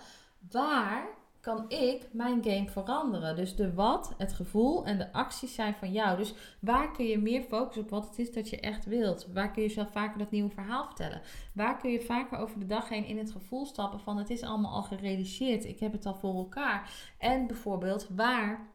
waar 0.51 1.09
kan 1.47 1.65
ik 1.69 2.09
mijn 2.13 2.45
game 2.45 2.69
veranderen. 2.69 3.37
Dus 3.37 3.57
de 3.57 3.75
wat, 3.75 4.15
het 4.19 4.33
gevoel 4.33 4.85
en 4.85 4.99
de 4.99 5.13
acties 5.13 5.55
zijn 5.55 5.75
van 5.75 5.93
jou. 5.93 6.17
Dus 6.17 6.35
waar 6.61 6.93
kun 6.93 7.07
je 7.07 7.19
meer 7.19 7.43
focussen 7.43 7.83
op 7.83 7.91
wat 7.91 8.09
het 8.09 8.19
is 8.19 8.33
dat 8.33 8.49
je 8.49 8.61
echt 8.61 8.85
wilt? 8.85 9.29
Waar 9.33 9.51
kun 9.51 9.63
je 9.63 9.69
zelf 9.69 9.93
vaker 9.93 10.19
dat 10.19 10.31
nieuwe 10.31 10.51
verhaal 10.51 10.85
vertellen? 10.85 11.21
Waar 11.55 11.79
kun 11.79 11.91
je 11.91 12.01
vaker 12.01 12.39
over 12.39 12.59
de 12.59 12.67
dag 12.67 12.89
heen 12.89 13.05
in 13.05 13.19
het 13.19 13.31
gevoel 13.31 13.67
stappen 13.67 14.01
van 14.01 14.17
het 14.17 14.31
is 14.31 14.43
allemaal 14.43 14.75
al 14.75 14.83
gerealiseerd. 14.83 15.65
Ik 15.65 15.81
heb 15.81 15.93
het 15.93 16.07
al 16.07 16.15
voor 16.15 16.35
elkaar. 16.35 16.91
En 17.19 17.47
bijvoorbeeld 17.47 18.09
waar 18.11 18.71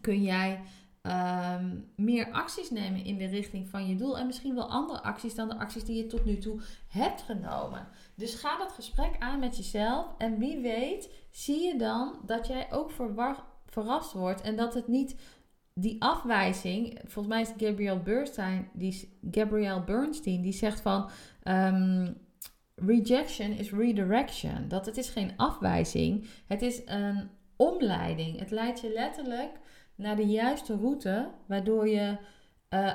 kun 0.00 0.22
jij 0.22 0.60
um, 1.02 1.90
meer 1.96 2.32
acties 2.32 2.70
nemen 2.70 3.04
in 3.04 3.18
de 3.18 3.26
richting 3.26 3.68
van 3.68 3.88
je 3.88 3.96
doel. 3.96 4.18
En 4.18 4.26
misschien 4.26 4.54
wel 4.54 4.70
andere 4.70 5.02
acties 5.02 5.34
dan 5.34 5.48
de 5.48 5.58
acties 5.58 5.84
die 5.84 5.96
je 5.96 6.06
tot 6.06 6.24
nu 6.24 6.38
toe 6.38 6.60
hebt 6.88 7.22
genomen. 7.22 7.88
Dus 8.14 8.34
ga 8.34 8.58
dat 8.58 8.72
gesprek 8.72 9.16
aan 9.18 9.40
met 9.40 9.56
jezelf. 9.56 10.06
En 10.18 10.38
wie 10.38 10.60
weet, 10.60 11.10
zie 11.30 11.62
je 11.62 11.78
dan 11.78 12.18
dat 12.26 12.46
jij 12.46 12.72
ook 12.72 12.90
verrast 13.66 14.12
wordt. 14.12 14.40
En 14.40 14.56
dat 14.56 14.74
het 14.74 14.88
niet 14.88 15.16
die 15.74 16.02
afwijzing. 16.02 16.98
Volgens 17.04 17.34
mij 17.34 17.40
is 17.40 17.66
Gabrielle 17.66 18.02
Bernstein, 18.02 18.68
die, 18.72 19.18
Gabrielle 19.30 19.84
Bernstein, 19.84 20.42
die 20.42 20.52
zegt 20.52 20.80
van. 20.80 21.10
Um, 21.44 22.20
rejection 22.74 23.50
is 23.50 23.70
redirection. 23.70 24.68
Dat 24.68 24.86
het 24.86 24.96
is 24.96 25.08
geen 25.08 25.32
afwijzing. 25.36 26.26
Het 26.46 26.62
is 26.62 26.82
een 26.84 27.30
omleiding. 27.56 28.38
Het 28.38 28.50
leidt 28.50 28.80
je 28.80 28.92
letterlijk 28.92 29.50
naar 30.02 30.16
de 30.16 30.26
juiste 30.26 30.76
route, 30.76 31.30
waardoor 31.46 31.88
je 31.88 32.16
uh, 32.70 32.92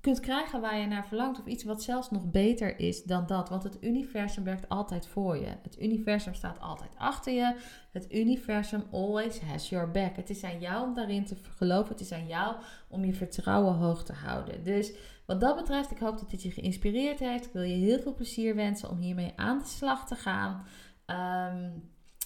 kunt 0.00 0.20
krijgen 0.20 0.60
waar 0.60 0.78
je 0.78 0.86
naar 0.86 1.06
verlangt. 1.06 1.40
Of 1.40 1.46
iets 1.46 1.64
wat 1.64 1.82
zelfs 1.82 2.10
nog 2.10 2.30
beter 2.30 2.78
is 2.78 3.02
dan 3.02 3.26
dat. 3.26 3.48
Want 3.48 3.62
het 3.62 3.76
universum 3.80 4.44
werkt 4.44 4.68
altijd 4.68 5.06
voor 5.06 5.36
je. 5.36 5.56
Het 5.62 5.80
universum 5.80 6.34
staat 6.34 6.60
altijd 6.60 6.90
achter 6.96 7.32
je. 7.32 7.54
Het 7.92 8.12
universum 8.12 8.82
always 8.90 9.40
has 9.40 9.68
your 9.68 9.90
back. 9.90 10.16
Het 10.16 10.30
is 10.30 10.44
aan 10.44 10.60
jou 10.60 10.88
om 10.88 10.94
daarin 10.94 11.24
te 11.24 11.36
geloven. 11.56 11.92
Het 11.92 12.00
is 12.00 12.12
aan 12.12 12.26
jou 12.26 12.56
om 12.88 13.04
je 13.04 13.14
vertrouwen 13.14 13.74
hoog 13.74 14.04
te 14.04 14.12
houden. 14.12 14.64
Dus 14.64 14.92
wat 15.26 15.40
dat 15.40 15.56
betreft, 15.56 15.90
ik 15.90 15.98
hoop 15.98 16.18
dat 16.18 16.30
dit 16.30 16.42
je 16.42 16.50
geïnspireerd 16.50 17.18
heeft. 17.18 17.46
Ik 17.46 17.52
wil 17.52 17.62
je 17.62 17.74
heel 17.74 18.00
veel 18.00 18.14
plezier 18.14 18.54
wensen 18.54 18.90
om 18.90 18.98
hiermee 18.98 19.32
aan 19.36 19.58
de 19.58 19.64
slag 19.64 20.06
te 20.06 20.14
gaan. 20.14 20.64
Ehm, 21.06 21.70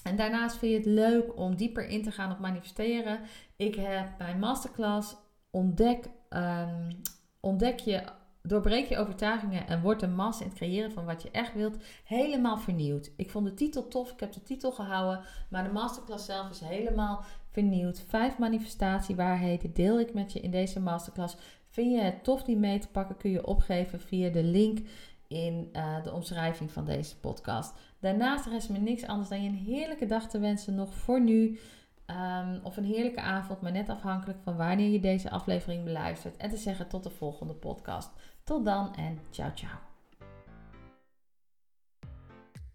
en 0.04 0.16
daarnaast 0.16 0.56
vind 0.56 0.72
je 0.72 0.78
het 0.78 0.86
leuk 0.86 1.38
om 1.38 1.56
dieper 1.56 1.88
in 1.88 2.02
te 2.02 2.10
gaan 2.10 2.32
op 2.32 2.38
manifesteren. 2.38 3.20
Ik 3.56 3.74
heb 3.74 4.18
mijn 4.18 4.38
masterclass 4.38 5.16
Ontdek, 5.54 6.08
ehm, 6.28 6.90
ontdek 7.40 7.78
je, 7.78 8.02
doorbreek 8.42 8.86
je 8.86 8.98
overtuigingen 8.98 9.66
en 9.66 9.80
word 9.80 10.02
een 10.02 10.14
massa 10.14 10.42
in 10.42 10.48
het 10.48 10.58
creëren 10.58 10.92
van 10.92 11.04
wat 11.04 11.22
je 11.22 11.30
echt 11.30 11.54
wilt. 11.54 11.76
Helemaal 12.04 12.58
vernieuwd. 12.58 13.10
Ik 13.16 13.30
vond 13.30 13.46
de 13.46 13.54
titel 13.54 13.88
tof, 13.88 14.12
ik 14.12 14.20
heb 14.20 14.32
de 14.32 14.42
titel 14.42 14.72
gehouden. 14.72 15.24
Maar 15.50 15.64
de 15.64 15.72
masterclass 15.72 16.24
zelf 16.24 16.50
is 16.50 16.60
helemaal 16.60 17.24
vernieuwd. 17.50 18.04
Vijf 18.08 18.38
manifestatiewaarheden 18.38 19.74
deel 19.74 20.00
ik 20.00 20.14
met 20.14 20.32
je 20.32 20.40
in 20.40 20.50
deze 20.50 20.80
masterclass. 20.80 21.36
Vind 21.68 21.92
je 21.92 22.00
het 22.00 22.24
tof 22.24 22.42
die 22.42 22.56
mee 22.56 22.78
te 22.78 22.88
pakken, 22.88 23.16
kun 23.16 23.30
je 23.30 23.46
opgeven 23.46 24.00
via 24.00 24.30
de 24.30 24.44
link 24.44 24.78
in 25.34 25.70
uh, 25.72 26.02
de 26.02 26.12
omschrijving 26.12 26.70
van 26.70 26.84
deze 26.84 27.18
podcast. 27.18 27.74
Daarnaast 28.00 28.46
rest 28.46 28.68
me 28.68 28.78
niks 28.78 29.06
anders 29.06 29.28
dan 29.28 29.42
je 29.42 29.48
een 29.48 29.54
heerlijke 29.54 30.06
dag 30.06 30.28
te 30.28 30.38
wensen 30.38 30.74
nog 30.74 30.94
voor 30.94 31.20
nu. 31.20 31.58
Um, 32.06 32.60
of 32.62 32.76
een 32.76 32.84
heerlijke 32.84 33.20
avond, 33.20 33.60
maar 33.60 33.72
net 33.72 33.88
afhankelijk 33.88 34.38
van 34.42 34.56
wanneer 34.56 34.90
je 34.90 35.00
deze 35.00 35.30
aflevering 35.30 35.84
beluistert. 35.84 36.36
En 36.36 36.50
te 36.50 36.56
zeggen 36.56 36.88
tot 36.88 37.02
de 37.02 37.10
volgende 37.10 37.54
podcast. 37.54 38.10
Tot 38.42 38.64
dan 38.64 38.94
en 38.94 39.20
ciao 39.30 39.50
ciao. 39.54 39.78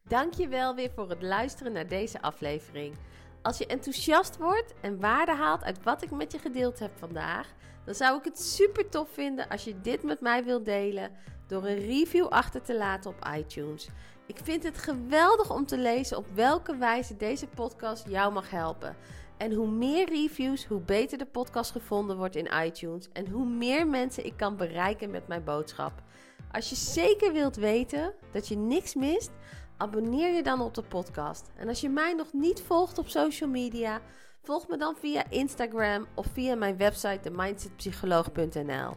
Dankjewel 0.03 0.75
weer 0.75 0.91
voor 0.95 1.09
het 1.09 1.21
luisteren 1.21 1.71
naar 1.71 1.87
deze 1.87 2.21
aflevering. 2.21 2.95
Als 3.41 3.57
je 3.57 3.65
enthousiast 3.65 4.37
wordt 4.37 4.73
en 4.81 4.99
waarde 4.99 5.35
haalt 5.35 5.63
uit 5.63 5.83
wat 5.83 6.03
ik 6.03 6.11
met 6.11 6.31
je 6.31 6.39
gedeeld 6.39 6.79
heb 6.79 6.91
vandaag, 6.97 7.53
dan 7.85 7.95
zou 7.95 8.17
ik 8.17 8.23
het 8.23 8.39
super 8.39 8.89
tof 8.89 9.09
vinden 9.09 9.49
als 9.49 9.63
je 9.63 9.81
dit 9.81 10.03
met 10.03 10.21
mij 10.21 10.43
wilt 10.43 10.65
delen 10.65 11.11
door 11.49 11.65
een 11.65 11.79
review 11.79 12.27
achter 12.27 12.61
te 12.61 12.77
laten 12.77 13.09
op 13.09 13.27
iTunes. 13.37 13.89
Ik 14.25 14.39
vind 14.43 14.63
het 14.63 14.77
geweldig 14.77 15.53
om 15.53 15.65
te 15.65 15.77
lezen 15.77 16.17
op 16.17 16.25
welke 16.33 16.75
wijze 16.75 17.17
deze 17.17 17.47
podcast 17.47 18.07
jou 18.07 18.33
mag 18.33 18.49
helpen. 18.49 18.95
En 19.37 19.53
hoe 19.53 19.69
meer 19.69 20.09
reviews, 20.09 20.65
hoe 20.65 20.81
beter 20.81 21.17
de 21.17 21.25
podcast 21.25 21.71
gevonden 21.71 22.17
wordt 22.17 22.35
in 22.35 22.51
iTunes 22.65 23.09
en 23.13 23.27
hoe 23.29 23.45
meer 23.45 23.87
mensen 23.87 24.25
ik 24.25 24.33
kan 24.37 24.57
bereiken 24.57 25.09
met 25.09 25.27
mijn 25.27 25.43
boodschap. 25.43 26.03
Als 26.51 26.69
je 26.69 26.75
zeker 26.75 27.33
wilt 27.33 27.55
weten 27.55 28.13
dat 28.31 28.47
je 28.47 28.57
niks 28.57 28.95
mist, 28.95 29.31
abonneer 29.77 30.33
je 30.33 30.43
dan 30.43 30.61
op 30.61 30.73
de 30.73 30.83
podcast. 30.83 31.51
En 31.55 31.67
als 31.67 31.81
je 31.81 31.89
mij 31.89 32.13
nog 32.13 32.33
niet 32.33 32.61
volgt 32.61 32.97
op 32.97 33.07
social 33.07 33.49
media, 33.49 34.01
volg 34.43 34.67
me 34.67 34.77
dan 34.77 34.95
via 34.95 35.29
Instagram 35.29 36.07
of 36.15 36.25
via 36.33 36.55
mijn 36.55 36.77
website 36.77 37.19
themindsetpsycholoog.nl. 37.21 38.95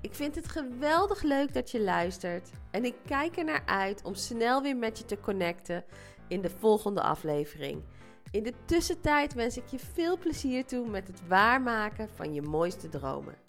Ik 0.00 0.14
vind 0.14 0.34
het 0.34 0.48
geweldig 0.48 1.22
leuk 1.22 1.54
dat 1.54 1.70
je 1.70 1.80
luistert 1.80 2.50
en 2.70 2.84
ik 2.84 2.94
kijk 3.06 3.36
er 3.36 3.44
naar 3.44 3.62
uit 3.66 4.02
om 4.04 4.14
snel 4.14 4.62
weer 4.62 4.76
met 4.76 4.98
je 4.98 5.04
te 5.04 5.20
connecten 5.20 5.84
in 6.28 6.40
de 6.40 6.50
volgende 6.50 7.02
aflevering. 7.02 7.82
In 8.30 8.42
de 8.42 8.52
tussentijd 8.64 9.34
wens 9.34 9.56
ik 9.56 9.66
je 9.66 9.78
veel 9.78 10.18
plezier 10.18 10.64
toe 10.64 10.88
met 10.88 11.06
het 11.06 11.26
waarmaken 11.28 12.08
van 12.14 12.34
je 12.34 12.42
mooiste 12.42 12.88
dromen. 12.88 13.47